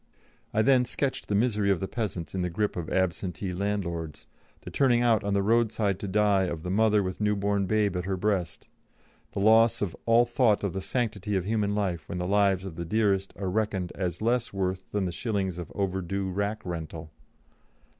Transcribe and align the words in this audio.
I 0.51 0.63
then 0.63 0.83
sketched 0.83 1.27
the 1.27 1.35
misery 1.35 1.69
of 1.69 1.79
the 1.79 1.87
peasants 1.87 2.33
in 2.33 2.41
the 2.41 2.49
grip 2.49 2.75
of 2.75 2.89
absentee 2.89 3.53
landlords, 3.53 4.25
the 4.61 4.71
turning 4.71 5.03
out 5.03 5.23
on 5.23 5.35
the 5.35 5.43
roadside 5.43 5.99
to 5.99 6.07
die 6.07 6.45
of 6.45 6.63
the 6.63 6.71
mother 6.71 7.03
with 7.03 7.21
new 7.21 7.35
born 7.35 7.67
babe 7.67 7.95
at 7.95 8.05
her 8.05 8.17
breast, 8.17 8.65
the 9.33 9.39
loss 9.39 9.79
of 9.79 9.95
"all 10.07 10.25
thought 10.25 10.63
of 10.63 10.73
the 10.73 10.81
sanctity 10.81 11.35
of 11.35 11.45
human 11.45 11.75
life 11.75 12.09
when 12.09 12.17
the 12.17 12.25
lives 12.25 12.65
of 12.65 12.77
the 12.77 12.83
dearest 12.85 13.31
are 13.37 13.51
reckoned 13.51 13.91
as 13.93 14.23
less 14.23 14.51
worth 14.51 14.89
than 14.89 15.05
the 15.05 15.11
shillings 15.11 15.59
of 15.59 15.71
overdue 15.75 16.31
rack 16.31 16.65
rental." 16.65 17.11